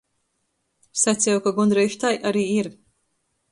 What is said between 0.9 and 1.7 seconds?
Saceju, ka